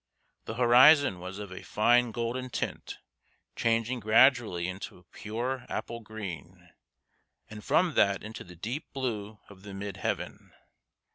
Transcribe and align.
The 0.45 0.55
horizon 0.55 1.19
was 1.19 1.37
of 1.37 1.51
a 1.51 1.61
fine 1.61 2.11
golden 2.11 2.49
tint, 2.49 2.97
changing 3.55 3.99
gradually 3.99 4.67
into 4.67 4.97
a 4.97 5.03
pure 5.03 5.63
apple 5.69 5.99
green, 5.99 6.71
and 7.51 7.63
from 7.63 7.93
that 7.93 8.23
into 8.23 8.43
the 8.43 8.55
deep 8.55 8.91
blue 8.93 9.37
of 9.47 9.61
the 9.61 9.75
mid 9.75 9.97
heaven. 9.97 10.53